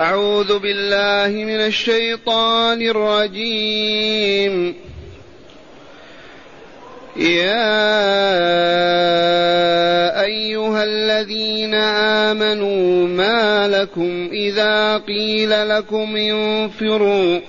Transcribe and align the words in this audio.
أعوذ 0.00 0.58
بالله 0.58 1.44
من 1.44 1.60
الشيطان 1.60 2.82
الرجيم. 2.82 4.74
يا 7.16 7.86
أيها 10.24 10.84
الذين 10.84 11.74
آمنوا 12.28 13.08
ما 13.08 13.68
لكم 13.68 14.28
إذا 14.32 14.96
قيل 14.98 15.68
لكم 15.68 16.16
انفروا 16.16 17.40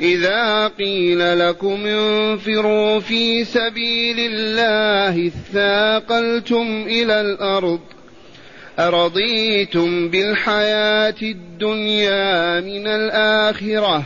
إذا 0.00 0.68
قيل 0.68 1.38
لكم 1.38 1.86
انفروا 1.86 3.00
في 3.00 3.44
سبيل 3.44 4.16
الله 4.18 5.26
اثاقلتم 5.26 6.84
إلى 6.86 7.20
الأرض. 7.20 7.80
أرضيتم 8.88 10.08
بالحياة 10.08 11.14
الدنيا 11.22 12.60
من 12.60 12.86
الآخرة 12.86 14.02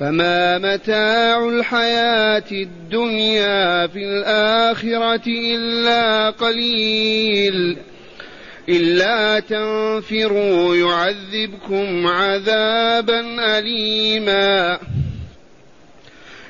فما 0.00 0.58
متاع 0.58 1.48
الحياة 1.48 2.44
الدنيا 2.52 3.86
في 3.86 3.98
الآخرة 3.98 5.22
إلا 5.26 6.30
قليل. 6.30 7.76
إلا 8.68 9.40
تنفروا 9.40 10.76
يعذبكم 10.76 12.06
عذابا 12.06 13.20
أليما. 13.58 14.78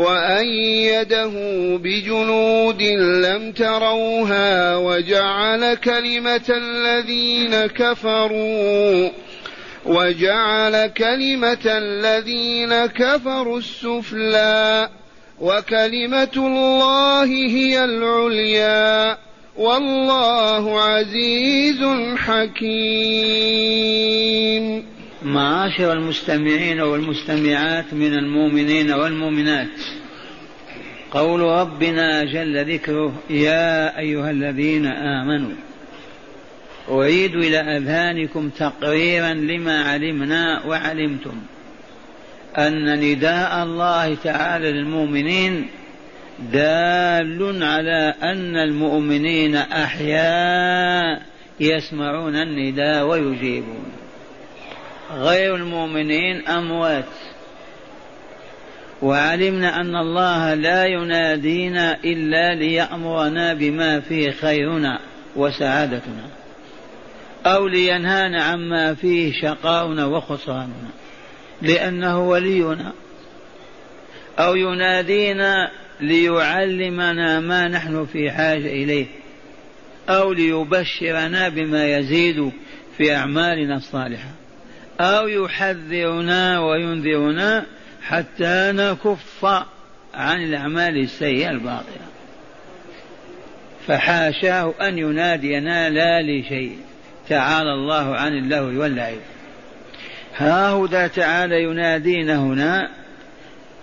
وأيده 0.00 1.30
بجنود 1.76 2.82
لم 3.24 3.52
تروها 3.52 4.76
وجعل 4.76 5.74
كلمة 5.74 6.48
الذين 6.48 7.66
كفروا 7.66 9.10
وجعل 9.86 10.86
كلمة 10.86 11.66
الذين 11.66 12.86
كفروا 12.86 13.58
السفلى 13.58 14.88
وكلمة 15.40 16.36
الله 16.36 17.24
هي 17.24 17.84
العليا 17.84 19.18
والله 19.56 20.82
عزيز 20.82 21.84
حكيم 22.16 23.80
معاشر 25.22 25.92
المستمعين 25.92 26.80
والمستمعات 26.80 27.94
من 27.94 28.14
المؤمنين 28.14 28.92
والمؤمنات. 28.92 29.68
قول 31.10 31.40
ربنا 31.40 32.24
جل 32.24 32.74
ذكره 32.74 33.22
يا 33.30 33.98
أيها 33.98 34.30
الذين 34.30 34.86
آمنوا 34.86 35.52
أعيد 36.90 37.34
إلى 37.34 37.58
اذهانكم 37.58 38.48
تقريرا 38.48 39.34
لما 39.34 39.82
علمنا 39.84 40.66
وعلمتم 40.66 41.34
أن 42.58 43.00
نداء 43.00 43.62
الله 43.62 44.14
تعالى 44.14 44.72
للمؤمنين 44.72 45.66
دال 46.52 47.62
على 47.62 48.14
أن 48.22 48.56
المؤمنين 48.56 49.56
أحياء 49.56 51.22
يسمعون 51.60 52.36
النداء 52.36 53.06
ويجيبون. 53.06 53.84
غير 55.14 55.54
المؤمنين 55.54 56.48
أموات. 56.48 57.04
وعلمنا 59.02 59.80
أن 59.80 59.96
الله 59.96 60.54
لا 60.54 60.84
ينادينا 60.84 61.98
إلا 62.04 62.54
ليأمرنا 62.54 63.54
بما 63.54 64.00
فيه 64.00 64.30
خيرنا 64.30 65.00
وسعادتنا 65.36 66.26
أو 67.46 67.66
لينهانا 67.66 68.42
عما 68.42 68.94
فيه 68.94 69.32
شقاؤنا 69.42 70.06
وخسراننا 70.06 70.90
لأنه 71.62 72.28
ولينا 72.28 72.92
أو 74.38 74.56
ينادينا 74.56 75.70
ليعلمنا 76.00 77.40
ما 77.40 77.68
نحن 77.68 78.06
في 78.06 78.30
حاجة 78.30 78.66
إليه 78.66 79.06
أو 80.08 80.32
ليبشرنا 80.32 81.48
بما 81.48 81.98
يزيد 81.98 82.52
في 82.96 83.14
أعمالنا 83.14 83.76
الصالحة. 83.76 84.39
أو 85.00 85.28
يحذرنا 85.28 86.60
وينذرنا 86.60 87.66
حتى 88.02 88.72
نكف 88.74 89.44
عن 90.14 90.42
الأعمال 90.42 90.98
السيئة 90.98 91.50
الباطلة. 91.50 92.06
فحاشاه 93.86 94.74
أن 94.80 94.98
ينادينا 94.98 95.90
لا 95.90 96.22
لشيء. 96.22 96.78
تعالى 97.28 97.72
الله 97.72 98.16
عن 98.16 98.32
اللهو 98.32 98.80
واللعب. 98.80 99.18
ها 100.36 100.70
هدى 100.70 101.08
تعالى 101.08 101.62
ينادينا 101.62 102.36
هنا. 102.36 102.90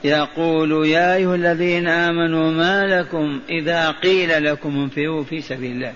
يقول 0.03 0.87
يا 0.87 1.15
أيها 1.15 1.35
الذين 1.35 1.87
آمنوا 1.87 2.51
ما 2.51 2.85
لكم 2.85 3.41
إذا 3.49 3.91
قيل 3.91 4.43
لكم 4.43 4.79
انفروا 4.79 5.23
في 5.23 5.41
سبيل 5.41 5.71
الله. 5.71 5.93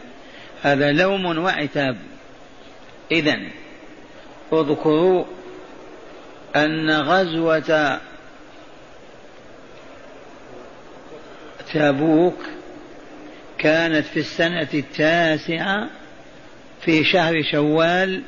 هذا 0.63 0.91
لوم 0.91 1.37
وعتاب. 1.37 1.97
إذن 3.11 3.47
اذكروا 4.53 5.25
أن 6.55 6.91
غزوة 6.91 7.99
تبوك 11.73 12.37
كانت 13.57 14.05
في 14.05 14.19
السنة 14.19 14.67
التاسعة 14.73 15.89
في 16.81 17.03
شهر 17.03 17.43
شوال 17.51 18.21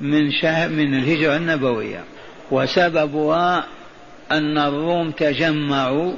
من 0.00 0.32
شهر 0.32 0.68
من 0.68 0.94
الهجرة 0.94 1.36
النبوية 1.36 2.04
وسببها 2.50 3.66
أن 4.30 4.58
الروم 4.58 5.10
تجمعوا 5.10 6.12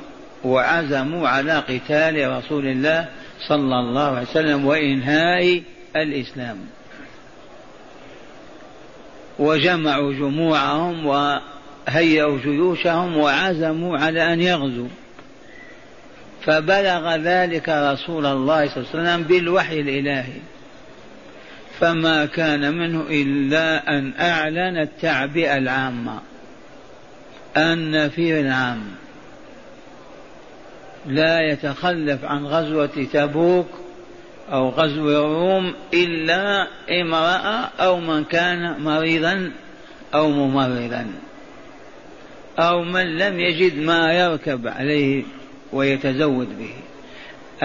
وعزموا 0.44 1.28
على 1.28 1.58
قتال 1.58 2.38
رسول 2.38 2.66
الله 2.66 3.08
صلى 3.48 3.80
الله 3.80 4.16
عليه 4.16 4.28
وسلم 4.28 4.66
وإنهاء 4.66 5.62
الإسلام. 5.96 6.58
وجمعوا 9.38 10.12
جموعهم 10.12 11.06
وهيئوا 11.06 12.38
جيوشهم 12.38 13.16
وعزموا 13.16 13.98
على 13.98 14.32
أن 14.32 14.40
يغزوا 14.40 14.88
فبلغ 16.44 17.16
ذلك 17.16 17.68
رسول 17.68 18.26
الله 18.26 18.68
صلى 18.68 18.76
الله 18.76 18.88
عليه 18.94 19.12
وسلم 19.12 19.22
بالوحي 19.22 19.80
الإلهي. 19.80 20.40
فما 21.80 22.26
كان 22.26 22.74
منه 22.78 23.04
إلا 23.10 23.98
أن 23.98 24.12
أعلن 24.20 24.78
التعبئة 24.78 25.56
العامة. 25.56 26.20
النفير 27.56 28.40
العام 28.40 28.82
لا 31.06 31.40
يتخلف 31.40 32.24
عن 32.24 32.44
غزوة 32.46 33.06
تبوك 33.12 33.66
أو 34.52 34.68
غزو 34.68 35.08
الروم 35.08 35.74
إلا 35.94 36.66
امرأة 37.02 37.70
أو 37.80 38.00
من 38.00 38.24
كان 38.24 38.80
مريضا 38.80 39.50
أو 40.14 40.30
ممرضا. 40.30 41.06
أو 42.58 42.82
من 42.82 43.18
لم 43.18 43.40
يجد 43.40 43.78
ما 43.78 44.12
يركب 44.12 44.68
عليه 44.68 45.22
ويتزود 45.72 46.58
به. 46.58 46.74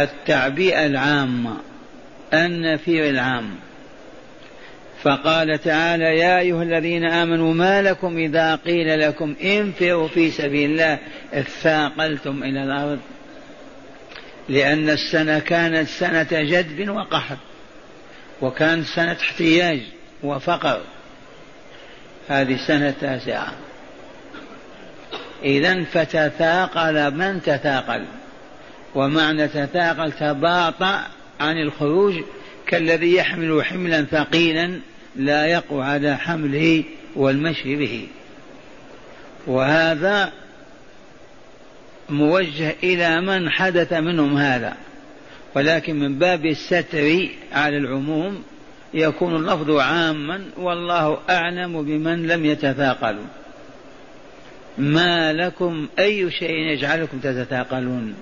التعبئة 0.03 0.85
العامة 0.85 1.57
النفير 2.33 3.09
العام. 3.09 3.49
فقال 5.03 5.61
تعالى 5.61 6.17
يا 6.17 6.39
أيها 6.39 6.63
الذين 6.63 7.05
آمنوا 7.05 7.53
ما 7.53 7.81
لكم 7.81 8.17
إذا 8.17 8.55
قيل 8.55 8.99
لكم 8.99 9.35
انفروا 9.43 10.07
في 10.07 10.31
سبيل 10.31 10.71
الله 10.71 10.99
اثاقلتم 11.33 12.43
إلى 12.43 12.63
الأرض. 12.63 12.99
لأن 14.49 14.89
السنة 14.89 15.39
كانت 15.39 15.88
سنة 15.88 16.27
جدب 16.31 16.89
وقحط 16.89 17.38
وكانت 18.41 18.85
سنة 18.85 19.17
احتياج 19.21 19.81
وفقر. 20.23 20.81
هذه 22.27 22.57
سنة 22.67 22.94
تاسعة. 23.01 23.53
إذا 25.44 25.83
فتثاقل 25.83 27.13
من 27.13 27.41
تثاقل 27.41 28.05
ومعنى 28.95 29.47
تثاقل 29.47 30.11
تباطأ 30.11 31.03
عن 31.39 31.57
الخروج 31.57 32.15
كالذي 32.67 33.15
يحمل 33.15 33.65
حملا 33.65 34.05
ثقيلا 34.05 34.79
لا 35.15 35.45
يقوى 35.45 35.83
على 35.83 36.17
حمله 36.17 36.83
والمشي 37.15 37.75
به. 37.75 38.07
وهذا 39.47 40.31
موجه 42.09 42.75
إلى 42.83 43.21
من 43.21 43.50
حدث 43.50 43.94
منهم 43.94 44.38
هذا. 44.38 44.77
ولكن 45.56 46.00
من 46.00 46.19
باب 46.19 46.45
الستر 46.45 47.30
على 47.54 47.77
العموم 47.77 48.44
يكون 48.94 49.36
اللفظ 49.36 49.71
عاما 49.71 50.42
والله 50.57 51.19
أعلم 51.30 51.81
بمن 51.81 52.27
لم 52.27 52.45
يتثاقلوا. 52.45 53.25
ما 54.77 55.33
لكم 55.33 55.88
أي 56.00 56.31
شيء 56.31 56.56
يجعلكم 56.56 57.19
تتثاقلون؟ 57.19 58.15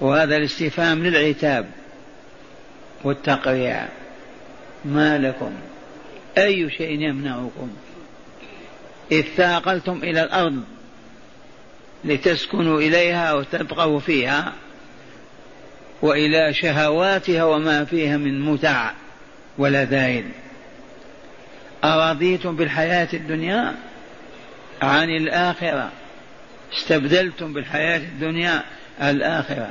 وهذا 0.00 0.36
الاستفهام 0.36 1.06
للعتاب 1.06 1.66
والتقريع. 3.04 3.88
ما 4.84 5.18
لكم 5.18 5.52
أي 6.38 6.70
شيء 6.70 7.00
يمنعكم؟ 7.00 7.70
إذ 9.12 9.22
ثاقلتم 9.22 10.00
إلى 10.02 10.22
الأرض 10.22 10.62
لتسكنوا 12.06 12.80
إليها 12.80 13.32
وتبقوا 13.32 14.00
فيها 14.00 14.52
وإلى 16.02 16.54
شهواتها 16.54 17.44
وما 17.44 17.84
فيها 17.84 18.16
من 18.16 18.40
متع 18.40 18.90
ولذائذ 19.58 20.24
أرضيتم 21.84 22.56
بالحياة 22.56 23.08
الدنيا؟ 23.14 23.74
عن 24.82 25.10
الآخرة. 25.10 25.92
استبدلتم 26.72 27.52
بالحياة 27.52 27.98
الدنيا 27.98 28.62
الآخرة. 29.02 29.70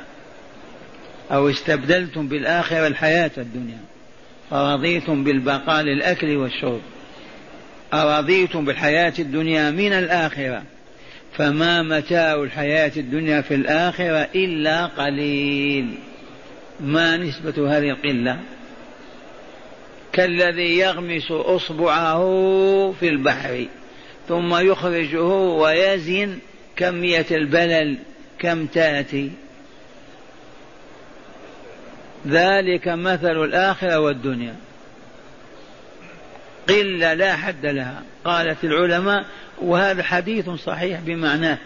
أو 1.32 1.50
استبدلتم 1.50 2.28
بالآخرة 2.28 2.86
الحياة 2.86 3.30
الدنيا. 3.38 3.80
فرضيتم 4.50 5.24
بالبقاء 5.24 5.82
للأكل 5.82 6.36
والشرب. 6.36 6.80
أرضيتم 7.94 8.64
بالحياة 8.64 9.12
الدنيا 9.18 9.70
من 9.70 9.92
الآخرة. 9.92 10.62
فما 11.36 11.82
متاع 11.82 12.34
الحياة 12.34 12.92
الدنيا 12.96 13.40
في 13.40 13.54
الآخرة 13.54 14.28
إلا 14.34 14.86
قليل. 14.86 15.94
ما 16.80 17.16
نسبة 17.16 17.78
هذه 17.78 17.90
القلة؟ 17.90 18.40
كالذي 20.12 20.78
يغمس 20.78 21.30
أصبعه 21.30 22.20
في 23.00 23.08
البحر 23.08 23.66
ثم 24.28 24.54
يخرجه 24.54 25.24
ويزن 25.32 26.38
كميه 26.76 27.26
البلل 27.30 27.98
كم 28.38 28.66
تأتي. 28.66 29.30
ذلك 32.26 32.88
مثل 32.88 33.44
الآخرة 33.44 34.00
والدنيا. 34.00 34.54
قلة 36.68 37.14
لا 37.14 37.36
حد 37.36 37.66
لها. 37.66 38.02
قالت 38.24 38.64
العلماء 38.64 39.24
وهذا 39.58 40.02
حديث 40.02 40.50
صحيح 40.50 41.00
بمعناه. 41.00 41.58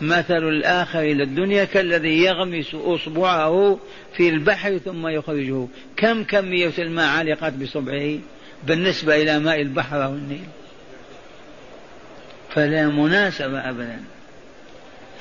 مثل 0.00 0.48
الآخر 0.48 1.00
إلى 1.00 1.22
الدنيا 1.22 1.64
كالذي 1.64 2.24
يغمس 2.24 2.74
أصبعه 2.74 3.78
في 4.16 4.28
البحر 4.28 4.78
ثم 4.78 5.08
يخرجه. 5.08 5.66
كم 5.96 6.24
كمية 6.24 6.72
الماء 6.78 7.08
علقت 7.08 7.52
بصبعه 7.52 8.18
بالنسبة 8.66 9.16
إلى 9.22 9.38
ماء 9.38 9.60
البحر 9.60 10.04
أو 10.04 10.10
النيل 10.10 10.46
فلا 12.54 12.88
مناسبة 12.88 13.58
أبدا. 13.58 14.00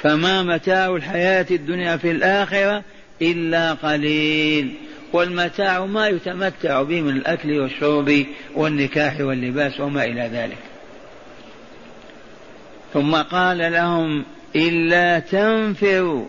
فما 0.03 0.43
متاع 0.43 0.95
الحياة 0.95 1.45
الدنيا 1.51 1.97
في 1.97 2.11
الآخرة 2.11 2.83
إلا 3.21 3.73
قليل. 3.73 4.73
والمتاع 5.13 5.85
ما 5.85 6.07
يتمتع 6.07 6.81
به 6.81 7.01
من 7.01 7.17
الأكل 7.17 7.59
والشرب 7.59 8.25
والنكاح 8.55 9.19
واللباس 9.19 9.79
وما 9.79 10.03
إلى 10.03 10.21
ذلك. 10.21 10.57
ثم 12.93 13.15
قال 13.15 13.57
لهم 13.57 14.25
إلا 14.55 15.19
تنفروا 15.19 16.25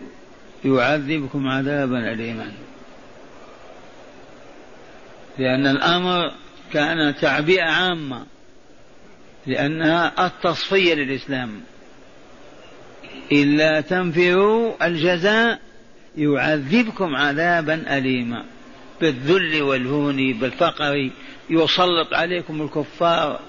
يعذبكم 0.65 1.47
عذابا 1.47 2.11
أليما. 2.13 2.51
لأن 5.37 5.67
الأمر 5.67 6.31
كان 6.73 7.15
تعبئة 7.15 7.63
عامة 7.63 8.25
لأنها 9.45 10.25
التصفية 10.25 10.93
للإسلام. 10.93 11.61
إلا 13.31 13.81
تنفروا 13.81 14.87
الجزاء 14.87 15.59
يعذبكم 16.17 17.15
عذابا 17.15 17.97
أليما. 17.97 18.43
بالذل 19.01 19.61
والهون 19.61 20.33
بالفقر 20.33 21.09
يسلط 21.49 22.13
عليكم 22.13 22.61
الكفار 22.61 23.39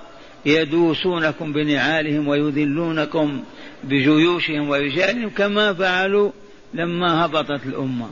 يدوسونكم 0.46 1.52
بنعالهم 1.52 2.28
ويذلونكم 2.28 3.44
بجيوشهم 3.84 4.68
ورجالهم 4.68 5.30
كما 5.30 5.74
فعلوا 5.74 6.30
لما 6.74 7.24
هبطت 7.24 7.66
الأمة. 7.66 8.10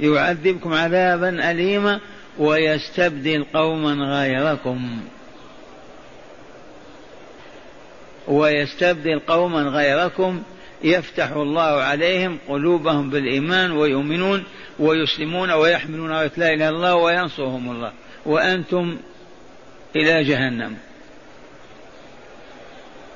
يعذبكم 0.00 0.74
عذابا 0.74 1.50
أليما 1.50 2.00
ويستبدل 2.38 3.44
قوما 3.54 3.92
غيركم. 3.92 5.00
ويستبدل 8.28 9.18
قوما 9.18 9.62
غيركم 9.62 10.42
يفتح 10.84 11.30
الله 11.30 11.82
عليهم 11.82 12.38
قلوبهم 12.48 13.10
بالإيمان 13.10 13.70
ويؤمنون 13.70 14.44
ويسلمون 14.78 15.50
ويحملون 15.50 16.10
لا 16.10 16.26
إله 16.26 16.54
إلا 16.54 16.68
الله 16.68 16.94
وينصرهم 16.94 17.70
الله. 17.70 17.92
وأنتم 18.26 18.96
إلى 19.96 20.24
جهنم. 20.24 20.76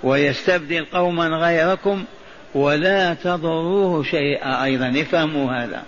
ويستبدل 0.03 0.85
قوما 0.85 1.29
غيركم 1.29 2.05
ولا 2.55 3.15
تضروه 3.15 4.03
شيئا. 4.03 4.65
أيضا 4.65 5.01
افهموا 5.01 5.53
هذا. 5.53 5.83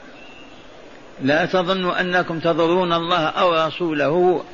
لا 1.23 1.47
تظنوا 1.47 2.01
أنكم 2.01 2.39
تضرون 2.39 2.93
الله 2.93 3.27
أو 3.27 3.67
رسوله. 3.67 4.45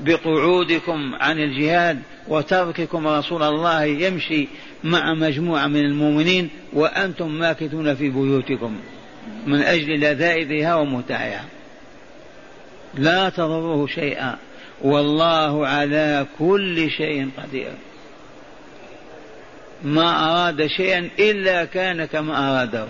بقعودكم 0.00 1.14
عن 1.14 1.38
الجهاد 1.38 2.02
وترككم 2.28 3.06
رسول 3.06 3.42
الله 3.42 3.84
يمشي 3.84 4.48
مع 4.84 5.14
مجموعة 5.14 5.66
من 5.66 5.80
المؤمنين 5.80 6.50
وأنتم 6.72 7.28
ماكثون 7.28 7.94
في 7.94 8.08
بيوتكم. 8.08 8.76
من 9.46 9.62
أجل 9.62 10.00
لذائذها 10.00 10.74
ومتعها. 10.74 11.44
لا 12.94 13.28
تضروه 13.28 13.86
شيئا. 13.86 14.36
والله 14.82 15.66
على 15.66 16.26
كل 16.38 16.90
شيء 16.90 17.30
قدير. 17.38 17.72
ما 19.84 20.30
أراد 20.30 20.66
شيئا 20.66 21.10
إلا 21.18 21.64
كان 21.64 22.04
كما 22.04 22.50
أراده. 22.50 22.86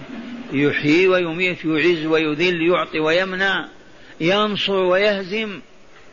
يحيي 0.53 1.09
ويميت 1.09 1.65
يعز 1.65 2.07
ويذل 2.07 2.63
يعطي 2.63 3.01
ويمنع 3.01 3.69
ينصر 4.21 4.75
ويهزم 4.77 5.61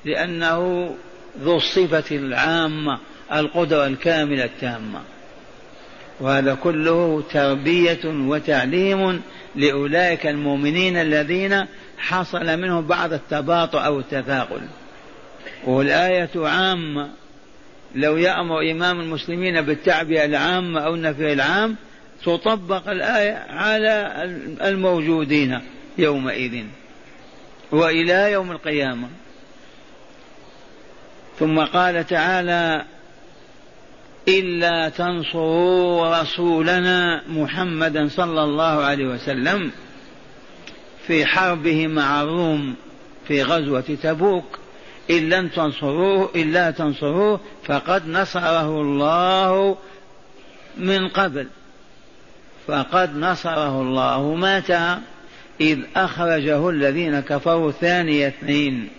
لأنه 0.06 0.96
ذو 1.42 1.58
الصفة 1.58 2.16
العامة 2.16 3.00
القدرة 3.34 3.88
الكاملة 3.88 4.46
التامة. 4.46 5.02
وهذا 6.20 6.54
كله 6.54 7.24
تربية 7.32 8.00
وتعليم 8.06 9.22
لأولئك 9.56 10.28
المؤمنين 10.28 10.98
الذين 10.98 11.66
حصل 11.98 12.58
منهم 12.58 12.88
بعض 12.88 13.14
التباطؤ 13.14 13.80
أو 13.80 14.00
التثاقل. 14.00 14.62
والآية 15.66 16.30
عامة 16.36 17.10
لو 17.96 18.18
يأمر 18.18 18.72
إمام 18.72 19.00
المسلمين 19.00 19.62
بالتعبئة 19.62 20.26
العامة 20.26 20.80
أو 20.80 20.96
النفي 20.96 21.34
العام 21.34 21.76
تطبق 22.26 22.90
الآية 22.90 23.46
على 23.50 24.12
الموجودين 24.62 25.60
يومئذ 25.98 26.64
وإلى 27.72 28.32
يوم 28.32 28.52
القيامة. 28.52 29.08
ثم 31.40 31.60
قال 31.60 32.08
تعالى 32.08 32.86
إلا 34.28 34.90
تنصروا 34.90 36.22
رسولنا 36.22 37.22
محمدا 37.30 38.08
صلى 38.08 38.44
الله 38.44 38.84
عليه 38.84 39.06
وسلم 39.06 39.72
في 41.08 41.26
حربه 41.26 41.88
مع 41.88 42.22
الروم 42.22 42.76
في 43.28 43.44
غزوة 43.44 43.98
تبوك. 44.04 44.60
إن 45.12 45.30
لم 45.30 45.48
تنصروه 45.48 46.30
إلا 46.36 46.72
تنصروه 46.72 47.40
فقد 47.64 48.08
نصره 48.08 48.82
الله 48.82 49.78
من 50.78 51.08
قبل. 51.08 51.48
فقد 52.68 53.18
نصره 53.18 53.82
الله. 53.82 54.36
متى؟ 54.36 54.98
إذ 55.62 55.80
أخرجه 55.96 56.70
الذين 56.70 57.20
كفروا 57.20 57.72
ثاني 57.72 58.28
اثنين. 58.28 58.90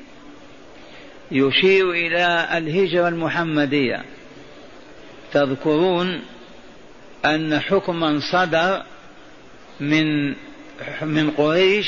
يشير 1.32 1.90
إلى 1.90 2.48
الهجرة 2.58 3.08
المحمدية. 3.08 4.04
تذكرون 5.32 6.20
أن 7.24 7.60
حكما 7.60 8.20
صدر 8.32 8.82
من 9.80 10.34
من 11.02 11.30
قريش 11.30 11.86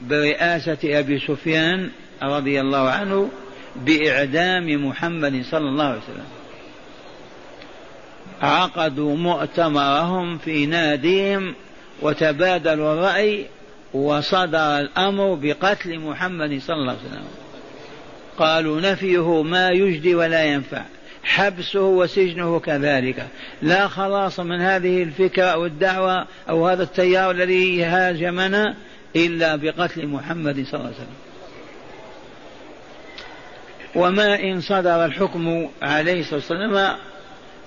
برئاسة 0.00 0.78
أبي 0.84 1.18
سفيان 1.18 1.90
رضي 2.22 2.60
الله 2.60 2.90
عنه 2.90 3.30
بإعدام 3.76 4.86
محمد 4.86 5.42
صلى 5.50 5.68
الله 5.68 5.84
عليه 5.84 5.98
وسلم. 5.98 6.26
عقدوا 8.42 9.16
مؤتمرهم 9.16 10.38
في 10.38 10.66
ناديهم 10.66 11.54
وتبادلوا 12.02 12.94
الرأي 12.94 13.46
وصدر 13.94 14.78
الأمر 14.78 15.34
بقتل 15.34 15.98
محمد 15.98 16.60
صلى 16.60 16.76
الله 16.76 16.92
عليه 16.92 17.08
وسلم. 17.10 17.47
قالوا 18.38 18.80
نفيه 18.80 19.42
ما 19.42 19.70
يجدي 19.70 20.14
ولا 20.14 20.44
ينفع. 20.44 20.82
حبسه 21.24 21.80
وسجنه 21.80 22.60
كذلك. 22.60 23.26
لا 23.62 23.88
خلاص 23.88 24.40
من 24.40 24.60
هذه 24.60 25.02
الفكرة 25.02 25.44
أو 25.44 25.66
الدعوة 25.66 26.26
أو 26.48 26.68
هذا 26.68 26.82
التيار 26.82 27.30
الذي 27.30 27.84
هاجمنا 27.84 28.74
إلا 29.16 29.56
بقتل 29.56 30.06
محمد 30.06 30.54
صلى 30.54 30.74
الله 30.74 30.86
عليه 30.86 30.96
وسلم. 30.96 31.16
وما 33.94 34.40
إن 34.40 34.60
صدر 34.60 35.04
الحكم 35.04 35.68
عليه 35.82 36.20
الصلاة 36.20 36.34
والسلام 36.34 36.96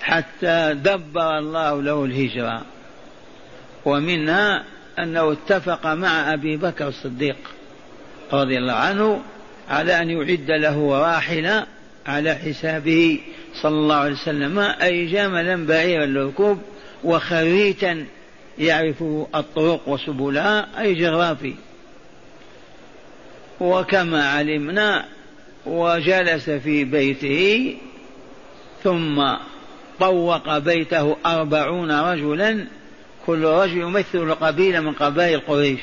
حتى 0.01 0.73
دبر 0.73 1.37
الله 1.37 1.81
له 1.81 2.05
الهجرة. 2.05 2.61
ومنها 3.85 4.63
أنه 4.99 5.31
اتفق 5.31 5.87
مع 5.87 6.33
أبي 6.33 6.57
بكر 6.57 6.87
الصديق 6.87 7.37
رضي 8.33 8.57
الله 8.57 8.73
عنه 8.73 9.21
على 9.71 10.01
أن 10.01 10.09
يعد 10.09 10.51
له 10.51 10.99
راحلة 11.01 11.65
على 12.05 12.35
حسابه 12.35 13.19
صلى 13.61 13.75
الله 13.75 13.95
عليه 13.95 14.13
وسلم. 14.13 14.59
أي 14.59 15.05
جملا 15.05 15.65
بعيرا 15.65 16.05
للركوب 16.05 16.61
وخريتا 17.03 18.05
يعرف 18.59 19.03
الطرق 19.35 19.87
وسبلها 19.87 20.81
أي 20.81 20.93
جغرافي. 20.93 21.53
وكما 23.59 24.29
علمنا 24.29 25.05
وجلس 25.65 26.49
في 26.49 26.83
بيته 26.83 27.75
ثم 28.83 29.23
طوق 29.99 30.57
بيته 30.57 31.17
أربعون 31.25 31.91
رجلا 31.91 32.65
كل 33.25 33.43
رجل 33.43 33.77
يمثل 33.77 34.35
قبيلة 34.35 34.79
من 34.79 34.93
قبائل 34.93 35.39
قريش. 35.39 35.79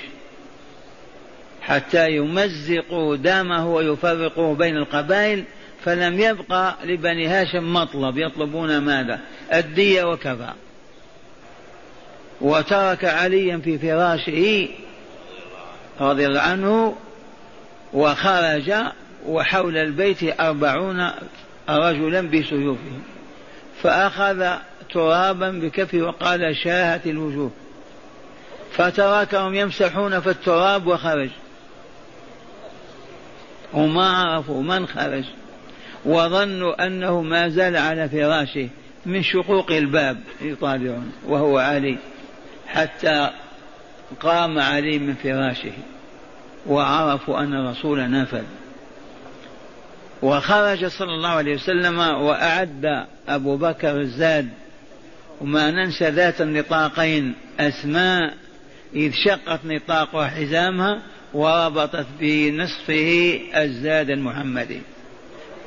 حتى 1.69 2.11
يمزقوا 2.11 3.17
دمه 3.17 3.69
ويفرقوا 3.69 4.55
بين 4.55 4.77
القبائل 4.77 5.45
فلم 5.85 6.21
يبقى 6.21 6.75
لبني 6.85 7.27
هاشم 7.27 7.73
مطلب. 7.73 8.19
يطلبون 8.19 8.79
ماذا؟ 8.79 9.21
الدية 9.53 10.05
وكفى. 10.05 10.53
وترك 12.41 13.05
عليا 13.05 13.59
في 13.65 13.79
فراشه 13.79 14.69
رضي 16.01 16.27
الله 16.27 16.41
عنه 16.41 16.97
وخرج 17.93 18.73
وحول 19.27 19.77
البيت 19.77 20.41
أربعون 20.41 21.11
رجلا 21.69 22.21
بسيوفهم. 22.21 23.03
فأخذ 23.83 24.51
ترابا 24.93 25.51
بكفه 25.51 25.99
وقال 25.99 26.57
شاهت 26.57 27.07
الوجوه. 27.07 27.51
فتركهم 28.73 29.55
يمسحون 29.55 30.21
في 30.21 30.31
التراب 30.31 30.87
وخرج. 30.87 31.31
وما 33.73 34.09
عرفوا 34.09 34.63
من 34.63 34.87
خرج. 34.87 35.25
وظنوا 36.05 36.87
أنه 36.87 37.23
ما 37.23 37.49
زال 37.49 37.77
على 37.77 38.09
فراشه 38.09 38.69
من 39.07 39.23
شقوق 39.23 39.71
الباب 39.71 40.19
يطالعون 40.43 41.13
وهو 41.27 41.59
علي 41.59 41.99
حتى 42.67 43.31
قام 44.21 44.59
علي 44.59 44.99
من 44.99 45.15
فراشه 45.15 45.73
وعرفوا 46.67 47.41
أن 47.41 47.55
الرسول 47.55 48.11
نفذ. 48.11 48.45
وخرج 50.23 50.87
صلى 50.87 51.15
الله 51.15 51.29
عليه 51.29 51.55
وسلم 51.55 51.99
وأعد 51.99 53.07
أبو 53.29 53.57
بكر 53.57 54.01
الزاد 54.01 54.49
وما 55.41 55.71
ننسى 55.71 56.11
ذات 56.11 56.41
النطاقين 56.41 57.35
أسماء 57.61 58.35
إذ 58.95 59.13
شقت 59.13 59.61
نطاقها 59.65 60.27
حزامها 60.27 61.03
وربطت 61.33 62.07
بنصفه 62.21 63.41
الزاد 63.55 64.11
المحمدي 64.11 64.81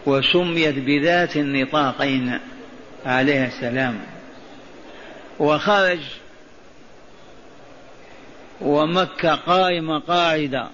وسميت 0.06 0.76
بذات 0.76 1.38
النطاقين 1.38 2.40
عليها 3.06 3.48
السلام. 3.48 4.00
وخرج 5.40 6.00
ومكة 8.62 9.36
قائمة 9.36 10.00
قاعدة 10.00 10.68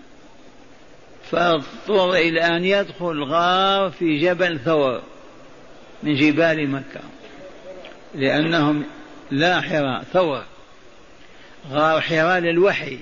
فاضطر 1.32 2.14
إلى 2.14 2.42
أن 2.42 2.66
يدخل 2.66 3.24
غار 3.24 3.92
في 3.92 4.20
جبل 4.20 4.60
ثور 4.60 5.02
من 6.04 6.16
جبال 6.16 6.70
مكة 6.70 7.02
لأنهم 8.16 8.86
لا 9.32 9.62
حراء 9.62 10.04
ثور 10.14 10.44
غار 11.72 12.02
حراء 12.02 12.40
للوحي. 12.40 13.00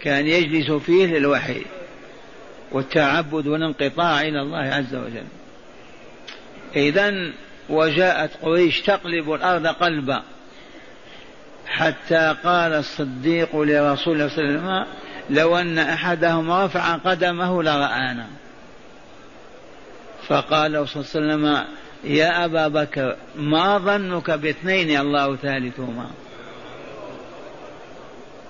كان 0.00 0.26
يجلس 0.26 0.70
فيه 0.70 1.06
للوحي 1.06 1.62
والتعبد 2.72 3.46
والانقطاع 3.46 4.20
إلى 4.20 4.40
الله 4.40 4.58
عز 4.58 4.94
وجل. 4.94 5.26
إذا 6.76 7.32
وجاءت 7.68 8.30
قريش 8.42 8.80
تقلب 8.80 9.32
الأرض 9.32 9.66
قلبا 9.66 10.22
حتى 11.66 12.36
قال 12.44 12.72
الصديق 12.72 13.56
لرسول 13.56 14.14
الله 14.14 14.28
صلى 14.28 14.44
الله 14.44 14.60
عليه 14.60 14.82
وسلم 14.82 14.86
لو 15.30 15.56
أن 15.56 15.78
أحدهم 15.78 16.50
رفع 16.50 16.96
قدمه 16.96 17.62
لرآنا. 17.62 18.26
فقال 20.28 20.88
صلى 20.88 21.02
الله 21.02 21.34
عليه 21.34 21.44
وسلم 21.44 21.64
يا 22.04 22.44
أبا 22.44 22.68
بكر 22.68 23.16
ما 23.36 23.78
ظنك 23.78 24.30
باثنين 24.30 25.00
الله 25.00 25.36
ثالثهما؟ 25.36 26.10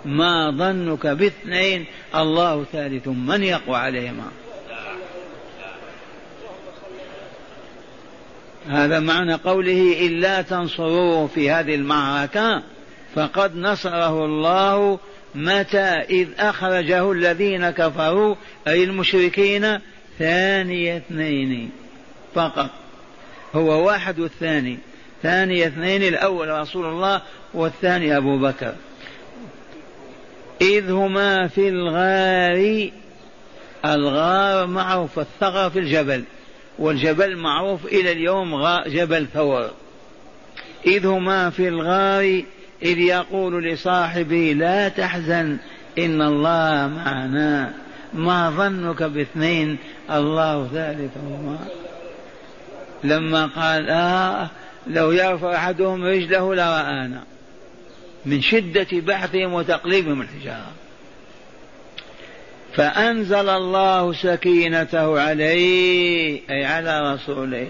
ما 0.04 0.50
ظنك 0.50 1.06
باثنين 1.06 1.86
الله 2.14 2.64
ثالث 2.72 3.08
من 3.08 3.42
يقوى 3.42 3.76
عليهما. 3.76 4.30
هذا 8.68 9.00
معنى 9.00 9.34
قوله 9.34 10.06
إلا 10.06 10.42
تنصروه 10.42 11.26
في 11.26 11.50
هذه 11.50 11.74
المعركة 11.74 12.62
فقد 13.14 13.56
نصره 13.56 14.24
الله 14.24 14.98
متى 15.34 15.78
إذ 16.10 16.28
أخرجه 16.38 17.12
الذين 17.12 17.70
كفروا 17.70 18.34
أي 18.68 18.84
المشركين 18.84 19.78
ثاني 20.18 20.96
اثنين 20.96 21.70
فقط. 22.34 22.70
هو 23.54 23.86
واحد 23.86 24.18
والثاني. 24.18 24.78
ثاني 25.22 25.66
اثنين 25.66 26.02
الأول 26.02 26.48
رسول 26.48 26.86
الله 26.86 27.22
والثاني 27.54 28.16
أبو 28.16 28.38
بكر. 28.38 28.74
إذ 30.60 30.90
هما 30.90 31.48
في 31.48 31.68
الغار 31.68 32.90
الغار 33.84 34.66
معروف 34.66 35.18
الثغر 35.18 35.70
في 35.70 35.78
الجبل 35.78 36.24
والجبل 36.78 37.36
معروف 37.36 37.86
إلى 37.86 38.12
اليوم 38.12 38.54
جبل 38.86 39.26
ثور. 39.34 39.70
إذ 40.86 41.06
هما 41.06 41.50
في 41.50 41.68
الغار 41.68 42.42
إذ 42.82 42.98
يقول 42.98 43.64
لصاحبه 43.64 44.54
لا 44.56 44.88
تحزن 44.88 45.56
إن 45.98 46.22
الله 46.22 46.92
معنا. 46.96 47.72
ما 48.14 48.50
ظنك 48.50 49.02
باثنين؟ 49.02 49.78
الله 50.10 50.68
ثالثهما 50.72 51.58
لما 53.04 53.46
قال 53.46 53.90
آه 53.90 54.50
لو 54.86 55.10
يرفع 55.12 55.56
أحدهم 55.56 56.04
رجله 56.04 56.54
لرآنا. 56.54 57.22
من 58.26 58.40
شدة 58.40 58.86
بحثهم 58.92 59.52
وتقليبهم 59.52 60.20
الحجارة. 60.20 60.72
فأنزل 62.74 63.48
الله 63.48 64.12
سكينته 64.12 65.20
عليه 65.20 66.40
أي 66.50 66.64
على 66.64 67.14
رسوله 67.14 67.68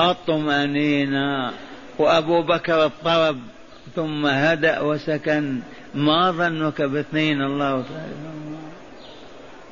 الطمأنينة 0.00 1.52
وأبو 1.98 2.42
بكر 2.42 2.84
اضطرب 2.84 3.38
ثم 3.96 4.26
هدأ 4.26 4.80
وسكن 4.80 5.60
ما 5.94 6.30
ظنك 6.30 6.82
باثنين 6.82 7.42
الله 7.42 7.70
تعالى. 7.82 8.38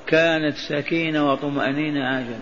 كانت 0.06 0.56
سكينة 0.56 1.32
وطمأنينة 1.32 2.04
عجل 2.04 2.38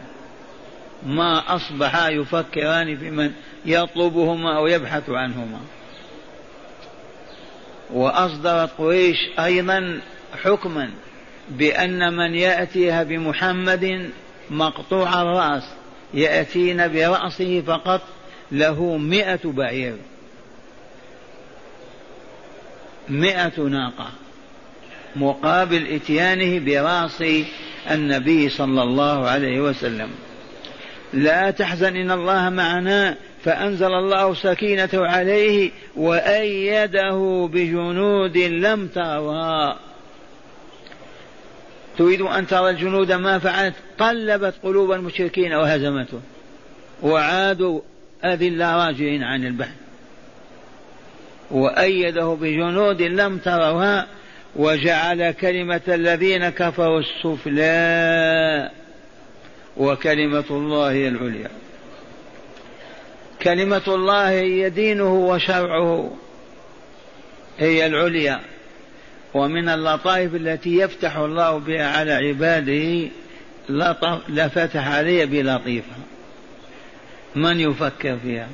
ما 1.06 1.56
أصبحا 1.56 2.08
يفكران 2.08 2.96
في 2.96 3.10
من 3.10 3.32
يطلبهما 3.66 4.56
أو 4.56 4.66
يبحث 4.66 5.10
عنهما. 5.10 5.60
وأصدرت 7.90 8.70
قريش 8.78 9.16
أيضا 9.38 10.00
حكما 10.42 10.90
بأن 11.48 12.16
من 12.16 12.34
يأتيها 12.34 13.02
بمحمد 13.02 14.10
مقطوع 14.50 15.22
الرأس 15.22 15.62
يأتين 16.14 16.88
برأسه 16.88 17.62
فقط 17.66 18.00
له 18.52 18.96
مئة 18.96 19.40
بعير. 19.44 19.96
مئة 23.08 23.60
ناقة 23.60 24.08
مقابل 25.16 25.86
إتيانه 25.86 26.58
برأس 26.58 27.24
النبي 27.90 28.48
صلى 28.48 28.82
الله 28.82 29.28
عليه 29.28 29.60
وسلم. 29.60 30.10
لا 31.12 31.50
تحزن 31.50 31.96
إن 31.96 32.10
الله 32.10 32.50
معنا 32.50 33.16
فأنزل 33.44 33.92
الله 33.94 34.34
سكينته 34.34 35.06
عليه 35.06 35.70
وأيده 35.96 37.48
بجنود 37.52 38.36
لم 38.36 38.88
تروها 38.88 39.78
تريد 41.98 42.20
أن 42.20 42.46
ترى 42.46 42.70
الجنود 42.70 43.12
ما 43.12 43.38
فعلت؟ 43.38 43.74
قلبت 43.98 44.54
قلوب 44.62 44.92
المشركين 44.92 45.52
وهزمته. 45.52 46.20
وعادوا 47.02 47.80
أذلة 48.24 48.86
راجعين 48.86 49.22
عن 49.22 49.44
البحث 49.44 49.74
وأيده 51.50 52.36
بجنود 52.40 53.02
لم 53.02 53.38
تروها 53.38 54.06
وجعل 54.56 55.30
كلمة 55.30 55.80
الذين 55.88 56.48
كفروا 56.48 57.00
السفلى. 57.00 58.70
وكلمة 59.76 60.44
الله 60.50 61.08
العليا. 61.08 61.50
كلمة 63.44 63.82
الله 63.88 64.30
هي 64.30 64.70
دينه 64.70 65.14
وشرعه 65.14 66.16
هي 67.58 67.86
العليا. 67.86 68.40
ومن 69.34 69.68
اللطائف 69.68 70.34
التي 70.34 70.76
يفتح 70.78 71.16
الله 71.16 71.58
بها 71.58 71.86
على 71.98 72.12
عباده 72.12 73.10
لفتح 74.28 74.88
علي 74.88 75.26
بلطيفة. 75.26 75.96
من 77.36 77.60
يفكر 77.60 78.16
فيها؟ 78.16 78.48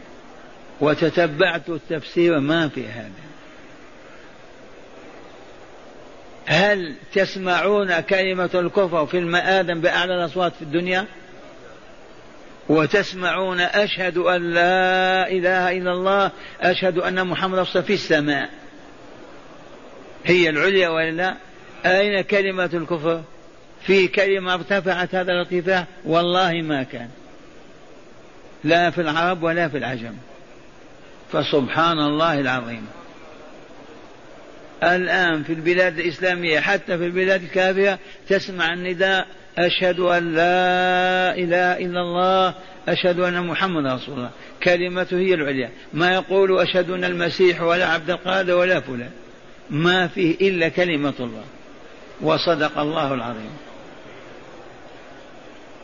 وتتبعت 0.81 1.69
التفسير 1.69 2.41
ما 2.41 2.69
في 2.69 2.89
هذا. 2.89 3.11
هل 6.47 6.95
تسمعون 7.15 8.01
كلمة 8.01 8.51
الكفر 8.55 9.07
في 9.07 9.19
المآذن 9.19 9.81
بأعلى 9.81 10.15
الأصوات 10.15 10.53
في 10.53 10.63
الدنيا؟ 10.63 11.07
وتسمعون 12.71 13.61
أشهد 13.61 14.19
أن 14.19 14.55
لا 14.55 15.29
إله 15.29 15.71
إلا 15.79 15.93
الله 15.93 16.31
أشهد 16.61 16.99
أن 16.99 17.27
محمد 17.27 17.63
في 17.63 17.93
السماء. 17.93 18.51
هي 20.25 20.49
العليا 20.49 20.89
ولا 20.89 21.37
أين 21.87 22.21
كلمة 22.21 22.71
الكفر؟ 22.75 23.23
في 23.87 24.09
كلمة 24.09 24.55
ارتفعت 24.55 25.15
هذا 25.15 25.33
الارتفاع؟ 25.33 25.87
والله 26.05 26.53
ما 26.63 26.83
كان. 26.83 27.09
لا 28.65 28.91
في 28.91 29.01
العرب 29.01 29.43
ولا 29.43 29.69
في 29.69 29.77
العجم. 29.77 30.15
فسبحان 31.33 31.99
الله 31.99 32.41
العظيم. 32.41 32.87
الآن 34.83 35.43
في 35.43 35.53
البلاد 35.53 35.99
الإسلامية 35.99 36.61
حتى 36.61 36.99
في 36.99 37.05
البلاد 37.05 37.43
الكافرة 37.43 37.99
تسمع 38.29 38.73
النداء 38.73 39.27
أشهد 39.59 40.01
أن 40.01 40.33
لا 40.35 41.35
إله 41.35 41.79
إلا 41.79 42.01
الله 42.01 42.55
أشهد 42.89 43.21
أن 43.21 43.47
محمد 43.47 43.87
رسول 43.87 44.15
الله. 44.15 44.31
كلمته 44.63 45.19
هي 45.19 45.35
العليا. 45.35 45.71
ما 45.93 46.15
يقول 46.15 46.61
أشهد 46.61 46.91
أن 46.91 47.05
المسيح 47.05 47.63
ولا 47.63 47.87
عبد 47.87 48.11
القادر 48.11 48.55
ولا 48.55 48.81
فلان. 48.81 49.11
ما 49.71 50.07
فيه 50.07 50.35
إلا 50.49 50.69
كلمة 50.69 51.15
الله. 51.21 51.45
وصدق 52.21 52.79
الله 52.79 53.15
العظيم. 53.15 53.51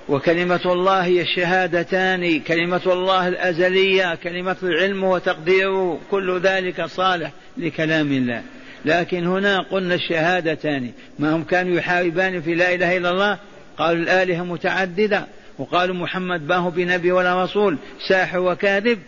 وكلمة 0.09 0.61
الله 0.67 1.05
هي 1.05 1.21
الشهادتان 1.21 2.41
كلمة 2.41 2.81
الله 2.87 3.29
الأزلية 3.29 4.15
كلمة 4.15 4.57
العلم 4.63 5.05
وتقديره 5.05 6.01
كل 6.11 6.41
ذلك 6.41 6.85
صالح 6.85 7.31
لكلام 7.57 8.13
الله. 8.13 8.43
لكن 8.85 9.27
هنا 9.27 9.61
قلنا 9.61 9.95
الشهادتان. 9.95 10.91
ما 11.19 11.37
هم 11.37 11.45
كانوا 11.45 11.77
يحاربان 11.77 12.43
في 12.43 12.55
لا 12.55 12.75
إله 12.75 12.97
إلا 12.97 13.11
الله؟ 13.11 13.39
قالوا 13.79 14.03
الآلهة 14.03 14.45
متعددة 14.45 15.27
وقالوا 15.59 15.95
محمد 15.95 16.47
باه 16.47 16.71
بنبي 16.71 17.13
ولا 17.13 17.45
رسول 17.45 17.79
ساحر 18.09 18.39
وكاذب. 18.39 18.99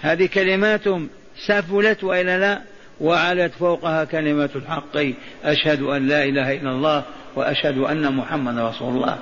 هذه 0.00 0.26
كلماتهم 0.26 1.08
سفلت 1.46 2.04
وإلا 2.04 2.38
لا 2.38 2.60
وعلت 3.00 3.52
فوقها 3.52 4.04
كلمة 4.04 4.50
الحق. 4.56 4.96
أشهد 5.44 5.82
أن 5.82 6.08
لا 6.08 6.24
إله 6.24 6.52
إلا 6.52 6.70
الله 6.70 7.02
وأشهد 7.36 7.78
أن 7.78 8.12
محمد 8.12 8.58
رسول 8.58 8.96
الله. 8.96 9.18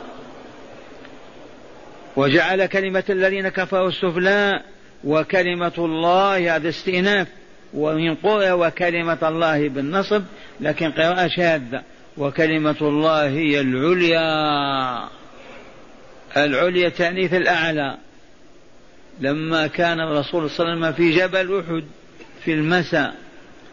وجعل 2.16 2.66
كلمة 2.66 3.04
الذين 3.11 3.48
كفروا 3.48 3.88
السفلى 3.88 4.61
وكلمة 5.04 5.72
الله 5.78 6.56
هذا 6.56 6.68
استئناف 6.68 7.28
ومن 7.74 8.14
قرأ 8.14 8.52
وكلمة 8.52 9.18
الله 9.22 9.68
بالنصب 9.68 10.22
لكن 10.61 10.90
قراءة 10.90 11.28
شاذة. 11.28 11.82
وكلمة 12.16 12.77
الله 12.81 13.29
هي 13.29 13.61
العليا. 13.61 15.09
العليا 16.37 16.88
تأنيث 16.88 17.35
الأعلى. 17.35 17.96
لما 19.20 19.66
كان 19.66 20.01
الرسول 20.01 20.51
صلى 20.51 20.72
الله 20.72 20.87
عليه 20.87 20.87
وسلم 20.87 20.92
في 20.92 21.18
جبل 21.18 21.59
أحد 21.59 21.85
في 22.44 22.53
المساء 22.53 23.14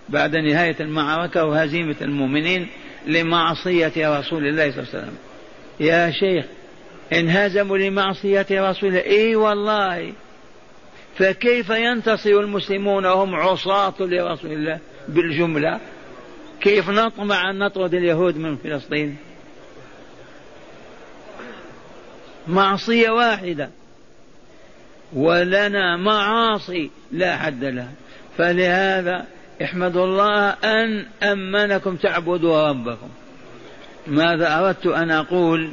بعد 0.10 0.36
نهاية 0.36 0.76
المعركة 0.80 1.46
وهزيمة 1.46 1.96
المؤمنين 2.02 2.68
لمعصية 3.08 4.20
رسول 4.20 4.48
الله 4.48 4.72
صلى 4.72 4.80
الله 4.80 4.90
عليه 4.94 5.00
وسلم. 5.00 5.18
يا 5.80 6.12
شيخ 6.12 6.46
انهزموا 7.14 7.78
لمعصية 7.78 8.46
رسول 8.52 8.90
الله 8.90 9.06
إي 9.06 9.36
والله. 9.36 10.14
فكيف 11.18 11.70
ينتصر 11.70 12.30
المسلمون؟ 12.30 13.06
وهم 13.06 13.36
عصاة 13.36 13.94
لرسول 14.00 14.52
الله 14.52 14.80
بالجملة. 15.08 15.80
كيف 16.62 16.90
نطمع 16.90 17.50
أن 17.50 17.60
نطرد 17.60 17.94
اليهود 17.94 18.38
من 18.38 18.58
فلسطين؟ 18.58 19.18
معصية 22.48 23.10
واحدة. 23.10 23.70
ولنا 25.14 25.98
معاصي 25.98 26.90
لا 27.12 27.38
حد 27.38 27.64
لها 27.64 27.92
فلهذا 28.38 29.26
احمدوا 29.64 30.06
الله 30.06 30.50
أن 30.50 31.06
أمنكم 31.24 31.96
تعبدوا 31.96 32.70
ربكم. 32.70 33.10
ماذا 34.08 34.60
أردت 34.60 34.86
أن 34.86 35.12
أقول؟ 35.12 35.70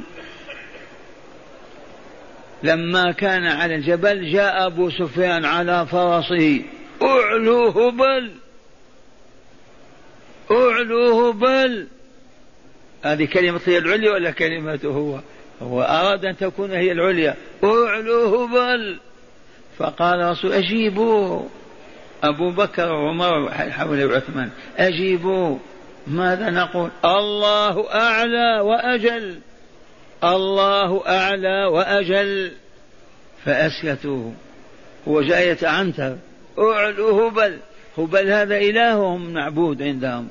لما 2.63 3.11
كان 3.11 3.45
على 3.45 3.75
الجبل 3.75 4.31
جاء 4.31 4.67
أبو 4.67 4.89
سفيان 4.89 5.45
على 5.45 5.85
فرسه 5.85 6.61
أعلوه 7.01 7.91
بل 7.91 8.31
أعلوه 10.51 11.33
بل. 11.33 11.87
هذه 13.03 13.25
كلمة 13.25 13.61
هي 13.65 13.77
العليا 13.77 14.11
ولا 14.11 14.31
كلمته 14.31 14.89
هو؟ 14.89 15.19
هو 15.61 15.81
أراد 15.81 16.25
أن 16.25 16.37
تكون 16.37 16.71
هي 16.71 16.91
العليا. 16.91 17.35
أعلوه 17.63 18.47
بل. 18.47 18.97
فقال 19.77 20.31
رسول 20.31 20.53
أجيبوه 20.53 21.49
أبو 22.23 22.51
بكر 22.51 22.91
وعمر 22.91 23.51
حول 23.51 24.15
عثمان 24.15 24.49
أجيبوا. 24.77 25.57
ماذا 26.07 26.49
نقول؟ 26.49 26.89
الله 27.05 27.93
أعلى 27.93 28.59
وأجل. 28.59 29.39
الله 30.23 31.07
أعلى 31.07 31.65
وأجل. 31.65 32.51
فأسكتوه 33.45 34.33
هو 35.07 35.21
جاي 35.21 35.49
يتعنتر. 35.49 36.15
أعلو 36.59 37.27
هبل 37.27 37.57
هبل 37.97 38.31
هذا 38.31 38.57
إلههم 38.57 39.33
معبود 39.33 39.81
عندهم. 39.83 40.27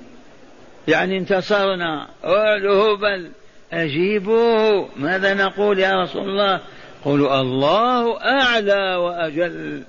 يعني 0.88 1.18
انتصرنا 1.18 2.08
أعلو 2.24 2.82
هبل 2.82 3.30
أجيبوا 3.72 4.86
ماذا 4.96 5.34
نقول 5.34 5.78
يا 5.78 6.02
رسول 6.02 6.28
الله؟ 6.28 6.60
قولوا 7.04 7.40
الله 7.40 8.20
أعلى 8.20 8.96
وأجل. 8.96 9.82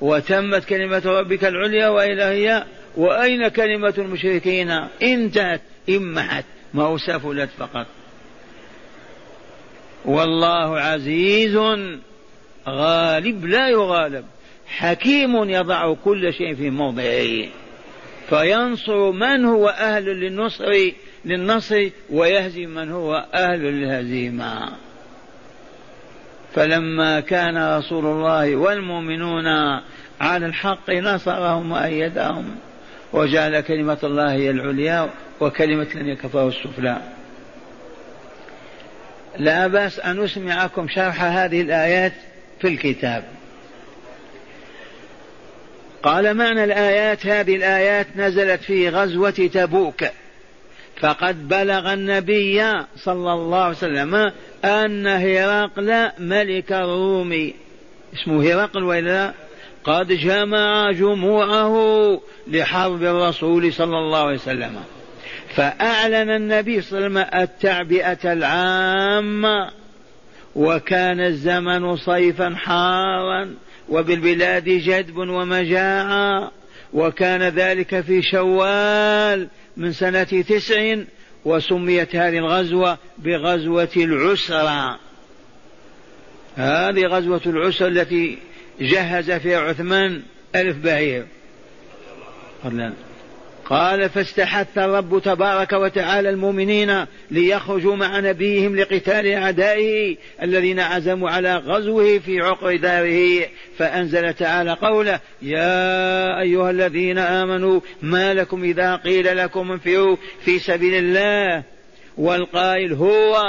وتمت 0.00 0.64
كلمة 0.64 1.02
ربك 1.06 1.44
العليا 1.44 1.88
وإلى 1.88 2.22
هي؟ 2.22 2.64
وأين 2.96 3.48
كلمة 3.48 3.94
المشركين؟ 3.98 4.70
انتهت 5.02 5.60
إمحت 5.88 6.44
ما 6.74 6.96
سفلت 6.98 7.50
فقط. 7.58 7.86
والله 10.04 10.80
عزيز 10.80 11.56
غالب 12.68 13.46
لا 13.46 13.68
يغالب. 13.68 14.24
حكيم 14.66 15.50
يضع 15.50 15.94
كل 15.94 16.32
شيء 16.32 16.54
في 16.54 16.70
موضعه. 16.70 17.48
فينصر 18.28 19.10
من 19.10 19.44
هو 19.44 19.68
أهل 19.68 20.04
للنصر 20.04 20.72
للنصر 21.24 21.88
ويهزم 22.10 22.68
من 22.68 22.90
هو 22.90 23.26
أهل 23.34 23.60
للهزيمة. 23.60 24.68
فلما 26.54 27.20
كان 27.20 27.78
رسول 27.78 28.06
الله 28.06 28.56
والمؤمنون 28.56 29.46
على 30.20 30.46
الحق 30.46 30.90
نصرهم 30.90 31.72
وأيدهم 31.72 32.56
وجعل 33.12 33.60
كلمة 33.60 33.98
الله 34.04 34.32
هي 34.32 34.50
العليا 34.50 35.10
وكلمة 35.40 35.86
الذين 35.94 36.14
كفروا 36.14 36.48
السفلى. 36.48 36.96
لا 39.38 39.66
بأس 39.66 40.00
أن 40.00 40.24
أسمعكم 40.24 40.88
شرح 40.88 41.22
هذه 41.22 41.60
الآيات 41.60 42.12
في 42.60 42.68
الكتاب. 42.68 43.24
قال 46.04 46.34
معنى 46.34 46.64
الآيات؟ 46.64 47.26
هذه 47.26 47.56
الآيات 47.56 48.06
نزلت 48.16 48.62
في 48.62 48.88
غزوة 48.88 49.30
تبوك. 49.30 50.04
فقد 51.00 51.48
بلغ 51.48 51.92
النبي 51.92 52.62
صلى 52.96 53.32
الله 53.32 53.58
عليه 53.58 53.76
وسلم 53.76 54.32
أن 54.64 55.06
هرقل 55.06 56.10
ملك 56.18 56.72
الروم. 56.72 57.52
اسمه 58.14 58.52
هرقل 58.52 58.84
وإلا 58.84 59.32
قد 59.84 60.12
جمع 60.12 60.90
جموعه 60.90 61.76
لحرب 62.48 63.02
الرسول 63.02 63.72
صلى 63.72 63.98
الله 63.98 64.18
عليه 64.18 64.34
وسلم. 64.34 64.76
فأعلن 65.54 66.30
النبي 66.30 66.80
صلى 66.80 67.06
الله 67.06 67.20
عليه 67.20 67.28
وسلم 67.28 67.42
التعبئة 67.42 68.32
العامة 68.32 69.70
وكان 70.54 71.20
الزمن 71.20 71.96
صيفا 71.96 72.54
حارا. 72.56 73.54
وبالبلاد 73.88 74.64
جدب 74.64 75.16
ومجاعة. 75.16 76.50
وكان 76.92 77.42
ذلك 77.42 78.00
في 78.00 78.22
شوال 78.22 79.48
من 79.76 79.92
سنة 79.92 80.22
تسع 80.22 80.96
وسميت 81.44 82.16
هذه 82.16 82.38
الغزوة 82.38 82.98
بغزوة 83.18 83.88
العسرة. 83.96 84.98
هذه 86.56 87.06
غزوة 87.06 87.40
العسرة 87.46 87.86
التي 87.88 88.38
جهز 88.80 89.30
فيها 89.30 89.60
عثمان 89.60 90.22
ألف 90.54 90.76
بعير 90.76 91.26
قال 93.66 94.10
فاستحث 94.10 94.78
الرب 94.78 95.22
تبارك 95.22 95.72
وتعالى 95.72 96.30
المؤمنين 96.30 97.04
ليخرجوا 97.30 97.96
مع 97.96 98.20
نبيهم 98.20 98.76
لقتال 98.76 99.26
أعدائه 99.26 100.16
الذين 100.42 100.80
عزموا 100.80 101.30
على 101.30 101.56
غزوه 101.56 102.18
في 102.18 102.40
عقر 102.40 102.76
داره. 102.76 103.46
فأنزل 103.78 104.34
تعالى 104.34 104.72
قوله 104.72 105.20
يا 105.42 106.40
أيها 106.40 106.70
الذين 106.70 107.18
آمنوا 107.18 107.80
ما 108.02 108.34
لكم 108.34 108.64
إذا 108.64 108.96
قيل 108.96 109.36
لكم 109.36 109.72
انفروا 109.72 110.16
في 110.44 110.58
سبيل 110.58 110.94
الله. 110.94 111.62
والقائل 112.18 112.92
هو 112.92 113.42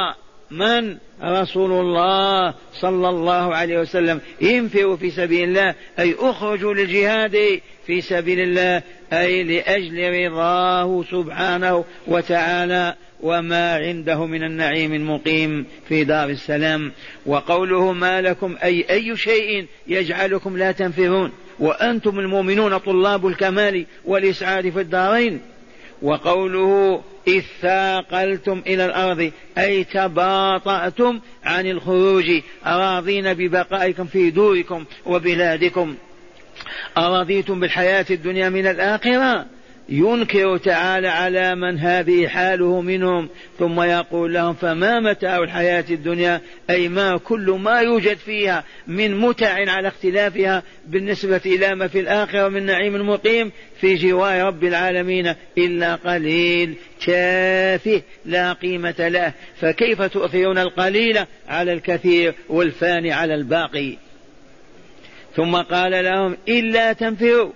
من؟ 0.51 0.97
رسول 1.23 1.71
الله 1.71 2.54
صلى 2.73 3.10
الله 3.10 3.56
عليه 3.56 3.80
وسلم. 3.80 4.21
انفروا 4.41 4.95
في 4.95 5.10
سبيل 5.10 5.49
الله 5.49 5.75
أي 5.99 6.15
اخرجوا 6.19 6.73
للجهاد. 6.73 7.62
في 7.88 8.02
سبيل 8.02 8.39
الله 8.39 8.84
أي 9.13 9.43
لأجل 9.43 10.26
رضاه 10.26 11.04
سبحانه 11.12 11.86
وتعالى 12.08 12.95
وما 13.21 13.76
عنده 13.76 14.26
من 14.26 14.43
النعيم 14.43 14.93
المقيم 14.93 15.65
في 15.88 16.04
دار 16.04 16.30
السلام. 16.30 16.91
وقوله 17.26 17.93
ما 17.93 18.21
لكم 18.21 18.56
أي 18.63 18.86
أي 18.89 19.17
شيء 19.17 19.65
يجعلكم 19.88 20.58
لا 20.58 20.71
تنفرون 20.71 21.32
وأنتم 21.60 22.19
المؤمنون 22.19 22.78
طلاب 22.78 23.28
الكمال 23.28 23.86
والإسعاد 24.06 24.69
في 24.69 24.82
الدارين. 24.82 25.41
وقوله 26.02 27.02
إذ 27.28 27.43
ثاقلتم 27.62 28.62
إلى 28.67 28.86
الأرض 28.86 29.32
أي 29.58 29.84
تباطأتم 29.84 31.19
عن 31.43 31.65
الخروج 31.65 32.41
راضين 32.65 33.34
ببقائكم 33.34 34.06
في 34.06 34.32
دوركم 34.32 34.86
وبلادكم. 35.06 35.95
أرضيتم 36.98 37.60
بالحياة 37.60 38.06
الدنيا 38.12 38.50
من 38.50 38.68
الآخرة؟ 38.68 39.46
ينكر 39.89 40.58
تعالى 40.58 41.08
على 41.08 41.56
من 41.56 41.80
هذه 41.80 42.28
حاله 42.28 42.82
منهم 42.82 43.30
ثم 43.60 43.82
يقول 43.82 44.34
لهم 44.34 44.54
فما 44.54 45.00
متاع 45.00 45.38
الحياة 45.38 45.86
الدنيا؟ 45.89 46.41
أي 46.70 46.89
ما 46.89 47.18
كل 47.18 47.52
ما 47.52 47.80
يوجد 47.80 48.18
فيها 48.18 48.63
من 48.88 49.18
متع 49.18 49.72
على 49.72 49.88
اختلافها 49.88 50.63
بالنسبة 50.88 51.41
إلى 51.46 51.76
ما 51.76 51.88
في 51.88 52.00
الآخرة 52.00 52.48
من 52.48 52.65
نعيم 52.65 53.10
مقيم 53.10 53.52
في 53.82 53.96
جوار 53.96 54.48
رب 54.48 54.63
العالمين 54.63 55.34
إلا 55.58 55.96
قليل 55.96 56.74
تافه 57.06 58.02
لا 58.26 58.54
قيمة 58.54 58.96
له. 59.08 59.34
فكيف 59.62 60.02
تؤثرون 60.02 60.58
القليل 60.58 61.20
على 61.48 61.74
الكثير 61.74 62.34
والفاني 62.50 63.12
على 63.12 63.36
الباقي؟ 63.36 64.05
ثم 65.36 65.56
قال 65.56 66.04
لهم 66.04 66.38
إلا 66.48 66.93
تنفروا. 66.93 67.52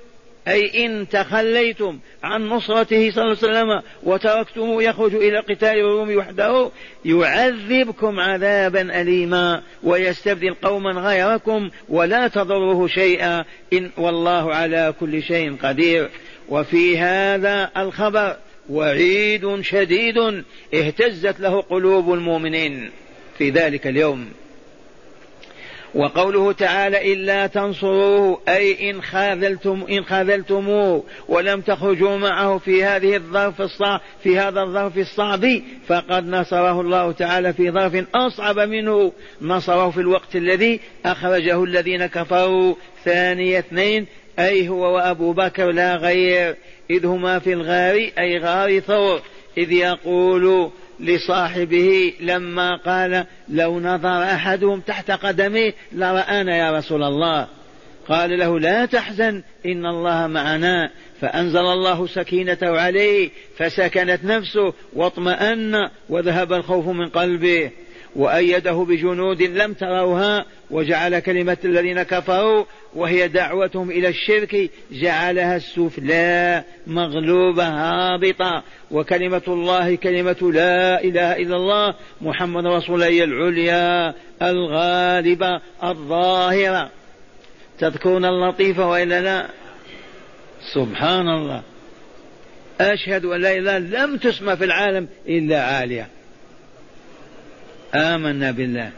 أي 0.47 0.85
إن 0.85 1.09
تخليتم 1.09 1.99
عن 2.23 2.49
نصرته 2.49 3.11
صلى 3.11 3.23
الله 3.23 3.37
عليه 3.43 3.49
وسلم 3.49 3.81
وتركتموه 4.03 4.83
يخرج 4.83 5.15
إلى 5.15 5.39
قتال 5.39 5.69
الروم 5.69 6.15
وحده 6.17 6.71
يعذبكم 7.05 8.19
عذابا 8.19 9.01
أليما 9.01 9.61
ويستبدل 9.83 10.53
قوما 10.53 10.91
غيركم 10.91 11.69
ولا 11.89 12.27
تضره 12.27 12.87
شيئا. 12.87 13.45
إن 13.73 13.91
والله 13.97 14.55
على 14.55 14.93
كل 14.99 15.23
شيء 15.23 15.55
قدير. 15.63 16.09
وفي 16.49 16.97
هذا 16.97 17.71
الخبر 17.77 18.35
وعيد 18.69 19.61
شديد 19.61 20.43
اهتزت 20.73 21.39
له 21.39 21.61
قلوب 21.61 22.13
المؤمنين 22.13 22.91
في 23.37 23.49
ذلك 23.49 23.87
اليوم. 23.87 24.31
وقوله 25.95 26.51
تعالى 26.51 27.13
إلا 27.13 27.47
تنصروه 27.47 28.41
أي 28.47 28.89
إن 28.89 29.01
خاذلتم 29.01 29.85
إن 29.89 30.03
خاذلتموه 30.03 31.03
ولم 31.27 31.61
تخرجوا 31.61 32.17
معه 32.17 32.57
في 32.57 32.83
هذه 32.83 33.15
الظرف 33.15 33.61
الصعب 33.61 34.01
في 34.23 34.39
هذا 34.39 34.61
الظرف 34.61 34.97
الصعب 34.97 35.45
فقد 35.87 36.27
نصره 36.27 36.81
الله 36.81 37.11
تعالى 37.11 37.53
في 37.53 37.71
ظرف 37.71 38.05
أصعب 38.15 38.59
منه. 38.59 39.11
نصره 39.41 39.89
في 39.89 39.99
الوقت 39.99 40.35
الذي 40.35 40.79
أخرجه 41.05 41.63
الذين 41.63 42.05
كفروا. 42.05 42.75
ثاني 43.05 43.59
اثنين 43.59 44.07
أي 44.39 44.69
هو 44.69 44.95
وأبو 44.95 45.33
بكر 45.33 45.71
لا 45.71 45.95
غير 45.95 46.55
إذ 46.89 47.05
هما 47.05 47.39
في 47.39 47.53
الغار 47.53 48.09
أي 48.19 48.37
غار 48.37 48.79
ثور 48.79 49.21
إذ 49.57 49.71
يقول 49.71 50.71
لصاحبه 50.99 52.13
لما 52.19 52.75
قال 52.75 53.25
لو 53.49 53.79
نظر 53.79 54.23
أحدهم 54.23 54.79
تحت 54.79 55.11
قدميه 55.11 55.73
لرآنا 55.91 56.57
يا 56.57 56.77
رسول 56.77 57.03
الله. 57.03 57.47
قال 58.07 58.39
له 58.39 58.59
لا 58.59 58.85
تحزن 58.85 59.43
إن 59.65 59.85
الله 59.85 60.27
معنا. 60.27 60.91
فأنزل 61.21 61.59
الله 61.59 62.07
سكينته 62.07 62.81
عليه 62.81 63.29
فسكنت 63.57 64.19
نفسه 64.23 64.73
واطمأن 64.93 65.89
وذهب 66.09 66.53
الخوف 66.53 66.87
من 66.87 67.09
قلبه. 67.09 67.71
وأيده 68.15 68.85
بجنود 68.89 69.41
لم 69.41 69.73
تروها 69.73 70.45
وجعل 70.71 71.19
كلمة 71.19 71.57
الذين 71.65 72.03
كفروا 72.03 72.65
وهي 72.95 73.27
دعوتهم 73.27 73.91
إلى 73.91 74.07
الشرك 74.07 74.69
جعلها 74.91 75.55
السفلى 75.55 76.63
مغلوبة 76.87 77.67
هابطة. 77.67 78.63
وكلمة 78.91 79.41
الله 79.47 79.95
كلمة 79.95 80.51
لا 80.53 81.03
إله 81.03 81.35
إلا 81.37 81.55
الله 81.55 81.93
محمد 82.21 82.65
رسول 82.65 83.03
الله 83.03 83.23
العليا 83.23 84.13
الغالبة 84.41 85.61
الظاهرة. 85.83 86.89
تذكرون 87.79 88.25
اللطيفة 88.25 88.89
وإلا 88.89 89.21
لا؟ 89.21 89.47
سبحان 90.73 91.29
الله 91.29 91.63
أشهد 92.81 93.25
أن 93.25 93.41
لا 93.41 93.57
إله 93.57 93.77
لم 93.77 94.17
تسمى 94.17 94.55
في 94.55 94.63
العالم 94.63 95.07
إلا 95.27 95.63
عالية. 95.63 96.07
آمنا 97.95 98.51
بالله. 98.51 98.91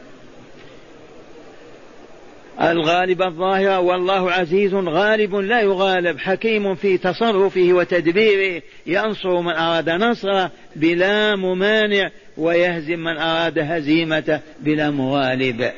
الغالب 2.62 3.21
الظاهرة 3.21 3.80
والله 3.80 4.32
عزيز 4.32 4.74
غالب 4.74 5.36
لا 5.36 5.62
يغالب 5.62 6.19
حكيم 6.19 6.76
في 6.76 6.97
تصرفه 6.97 7.67
وتدبيره 7.71 8.62
ينصر 8.86 9.41
من 9.41 9.54
أراد 9.54 9.89
نصره 9.89 10.52
بلا 10.76 11.36
ممانع 11.36 12.10
ويهزم 12.38 13.00
من 13.00 13.17
أراد 13.17 13.60
هزيمته 13.60 14.39
بلا 14.60 14.89
مغالب. 14.89 15.71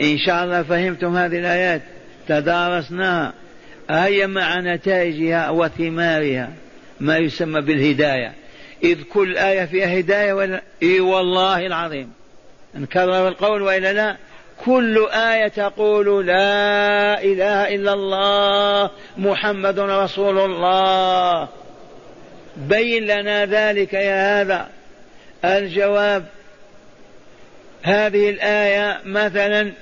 إن 0.00 0.18
شاء 0.18 0.44
الله 0.44 0.62
فهمتم 0.62 1.16
هذه 1.16 1.38
الآيات. 1.38 1.82
تدارسناها. 2.28 3.32
هيا 3.90 4.26
مع 4.26 4.60
نتائجها 4.60 5.50
وثمارها 5.50 6.52
ما 7.00 7.16
يسمى 7.16 7.60
بالهداية. 7.60 8.32
إذ 8.84 9.02
كل 9.02 9.36
آية 9.36 9.64
فيها 9.64 9.98
هداية 9.98 10.32
ولا 10.32 10.62
إي 10.82 11.00
والله 11.00 11.66
العظيم. 11.66 12.12
نكرر 12.74 13.28
القول 13.28 13.62
وإلا 13.62 13.92
لا 13.92 14.16
كل 14.64 15.06
آية 15.12 15.48
تقول 15.48 16.26
لا 16.26 17.22
إله 17.22 17.74
إلا 17.74 17.92
الله 17.92 18.90
محمد 19.16 19.78
رسول 19.78 20.38
الله. 20.38 21.48
بين 22.56 23.06
لنا 23.06 23.46
ذلك 23.46 23.92
يا 23.92 24.40
هذا. 24.40 24.68
الجواب 25.44 26.24
هذه 27.82 28.30
الآية 28.30 29.00
مثلا 29.04 29.72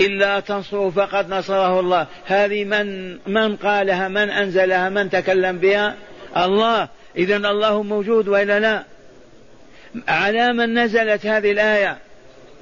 إلا 0.00 0.40
تنصروا 0.40 0.90
فقد 0.90 1.30
نصره 1.30 1.80
الله. 1.80 2.06
هذه 2.26 2.64
من 2.64 3.18
من 3.26 3.56
قالها 3.56 4.08
من 4.08 4.30
أنزلها 4.30 4.88
من 4.88 5.10
تكلم 5.10 5.58
بها؟ 5.58 5.94
الله. 6.36 6.88
إذا 7.16 7.36
الله 7.36 7.82
موجود 7.82 8.28
وإلا 8.28 8.60
لا؟ 8.60 8.82
على 10.08 10.52
من 10.52 10.78
نزلت 10.78 11.26
هذه 11.26 11.52
الآية؟ 11.52 11.98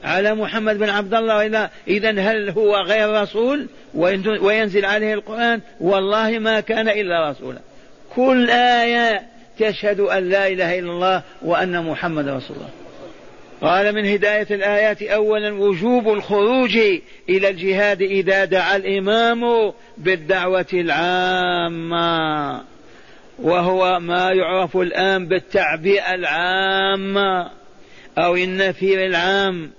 على 0.04 0.34
محمد 0.34 0.78
بن 0.78 0.88
عبد 0.88 1.14
الله 1.14 1.36
وإلا 1.36 1.70
إذا 1.88 2.10
هل 2.10 2.50
هو 2.50 2.76
غير 2.76 3.22
رسول؟ 3.22 3.68
وينزل 4.40 4.84
عليه 4.84 5.14
القرآن 5.14 5.60
والله 5.80 6.38
ما 6.38 6.60
كان 6.60 6.88
إلا 6.88 7.30
رسولا. 7.30 7.58
كل 8.14 8.50
آية 8.50 9.22
تشهد 9.58 10.00
أن 10.00 10.28
لا 10.28 10.46
إله 10.46 10.78
إلا 10.78 10.90
الله 10.90 11.22
وأن 11.42 11.84
محمد 11.84 12.28
رسول 12.28 12.56
الله. 12.56 12.68
قال 13.62 13.94
من 13.94 14.06
هداية 14.06 14.46
الآيات 14.50 15.02
أولا 15.02 15.52
وجوب 15.54 16.08
الخروج 16.08 16.76
إلى 17.28 17.48
الجهاد 17.48 18.02
إذا 18.02 18.44
دعا 18.44 18.76
الإمام 18.76 19.72
بالدعوة 19.98 20.66
العامة 20.72 22.62
وهو 23.38 24.00
ما 24.00 24.32
يعرف 24.32 24.76
الآن 24.76 25.28
بالتعبئة 25.28 26.14
العامة 26.14 27.50
أو 28.18 28.36
النفير 28.36 29.06
العام. 29.06 29.70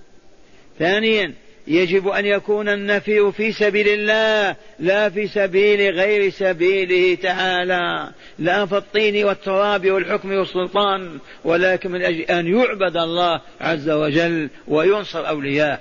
ثانيا 0.82 1.34
يجب 1.67 2.08
أن 2.08 2.26
يكون 2.26 2.70
النفي 2.70 3.32
في 3.32 3.52
سبيل 3.52 3.88
الله 3.88 4.56
لا 4.80 5.10
في 5.10 5.28
سبيل 5.28 5.96
غير 5.96 6.30
سبيله 6.30 7.15
تعالى. 7.15 8.10
لا 8.39 8.65
في 8.65 8.78
الطين 8.78 9.26
والتراب 9.26 9.91
والحكم 9.91 10.32
والسلطان 10.32 11.20
ولكن 11.44 11.91
من 11.91 12.02
أجل 12.02 12.22
أن 12.22 12.48
يعبد 12.48 12.98
الله 12.98 13.41
عز 13.62 13.89
وجل 13.89 14.50
وينصر 14.67 15.28
أولياءه. 15.28 15.80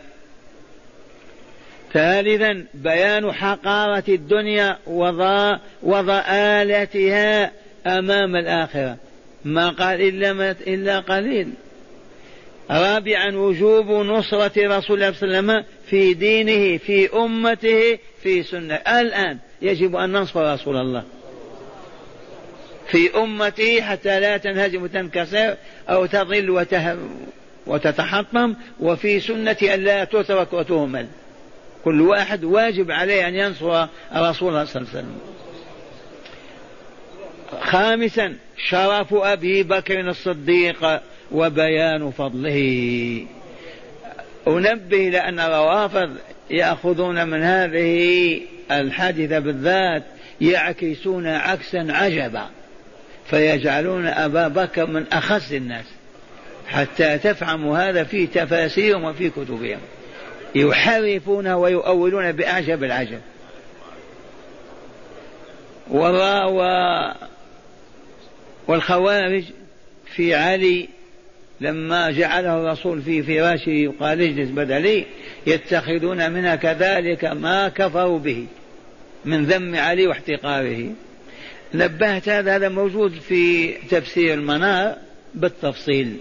ثالثا 1.92 2.64
بيان 2.74 3.32
حقارة 3.32 4.04
الدنيا 4.08 4.78
وضآلتها 5.82 7.52
أمام 7.86 8.36
الآخرة. 8.36 8.96
ما 9.44 9.70
قال 9.70 10.00
إلا, 10.00 10.50
إلا 10.66 11.00
قليل. 11.00 11.48
رابعا 12.70 13.36
وجوب 13.36 13.90
نصرة 13.90 14.52
رسول 14.56 14.66
الله 14.66 14.80
صلى 14.80 14.94
الله 14.94 15.02
عليه 15.02 15.10
وسلم 15.10 15.64
في 15.86 16.14
دينه 16.14 16.78
في 16.78 17.16
أمته 17.16 17.98
في 18.22 18.42
سنة. 18.42 18.74
الآن 18.74 19.38
يجب 19.62 19.96
أن 19.96 20.12
ننصر 20.12 20.54
رسول 20.54 20.76
الله. 20.76 21.04
في 22.88 23.16
أمته 23.16 23.82
حتى 23.82 24.20
لا 24.20 24.36
تنهزم 24.36 24.82
وتنكسر 24.82 25.56
أو 25.88 26.06
تضل 26.06 26.66
وتتحطم 27.66 28.54
وفي 28.80 29.20
سنة 29.20 29.56
أن 29.62 29.80
لا 29.80 30.04
تترك 30.04 30.52
وتهمل. 30.52 31.06
كل 31.84 32.00
واحد 32.00 32.44
واجب 32.44 32.90
عليه 32.90 33.28
أن 33.28 33.34
ينصر 33.34 33.86
رسول 34.16 34.48
الله 34.48 34.64
صلى 34.64 34.82
الله 34.82 34.90
عليه 34.94 34.98
وسلم. 34.98 35.18
خامسا 37.60 38.36
شرف 38.68 39.14
أبي 39.14 39.62
بكر 39.62 40.00
الصديق. 40.00 41.00
وبيان 41.32 42.10
فضله. 42.10 43.26
أنبه 44.48 45.08
لأن 45.08 45.40
الروافض 45.40 46.16
يأخذون 46.50 47.28
من 47.28 47.42
هذه 47.42 48.40
الحادثة 48.70 49.38
بالذات 49.38 50.02
يعكسون 50.40 51.26
عكسا 51.26 51.86
عجبا 51.90 52.46
فيجعلون 53.30 54.06
أبا 54.06 54.48
بكر 54.48 54.86
من 54.86 55.04
أخص 55.12 55.52
الناس 55.52 55.84
حتى 56.68 57.18
تفهموا 57.18 57.78
هذا 57.78 58.04
في 58.04 58.26
تفاسيرهم 58.26 59.04
وفي 59.04 59.30
كتبهم. 59.30 59.78
يحرفون 60.54 61.48
ويؤولون 61.48 62.32
بأعجب 62.32 62.84
العجب. 62.84 63.20
والخوارج 68.68 69.44
في 70.14 70.34
علي 70.34 70.88
لما 71.60 72.10
جعله 72.10 72.60
الرسول 72.60 73.02
في 73.02 73.22
فراشه 73.22 73.88
وقال 73.88 74.20
اجلس 74.22 74.50
بدلي 74.50 75.06
يتخذون 75.46 76.32
منها 76.32 76.56
كذلك 76.56 77.24
ما 77.24 77.68
كفروا 77.68 78.18
به 78.18 78.46
من 79.24 79.44
ذم 79.44 79.76
علي 79.76 80.06
واحتقاره. 80.06 80.88
نبهت 81.74 82.28
هذا 82.28 82.56
هذا 82.56 82.68
موجود 82.68 83.12
في 83.12 83.72
تفسير 83.72 84.34
المنار 84.34 84.96
بالتفصيل. 85.34 86.16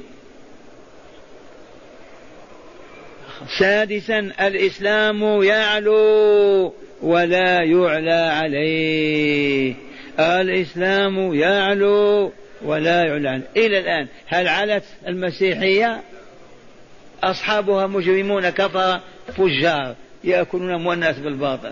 سادسا 3.60 4.20
الإسلام 4.20 5.44
يعلو 5.44 6.74
ولا 7.02 7.64
يعلى 7.64 8.12
عليه. 8.12 9.74
الإسلام 10.20 11.34
يعلو 11.34 12.32
ولا 12.62 13.04
يعلن. 13.06 13.42
إلى 13.58 13.80
الآن 13.80 14.08
هل 14.28 14.48
علت 14.48 14.84
المسيحية؟ 15.08 16.02
أصحابها 17.24 17.88
مجرمون 17.88 18.50
كفر 18.50 19.00
فجار 19.38 19.96
يأكلون 20.24 20.74
أموال 20.74 20.96
الناس 20.96 21.20
بالباطل. 21.20 21.72